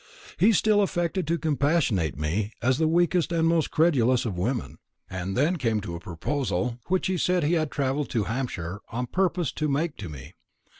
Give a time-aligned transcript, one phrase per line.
[0.39, 5.37] He still affected to compassionate me as the weakest and most credulous of women, and
[5.37, 9.51] then came to a proposal which he said he had travelled to Hampshire on purpose
[9.51, 10.33] to make to me.